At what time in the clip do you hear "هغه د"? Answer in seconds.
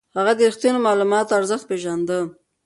0.17-0.39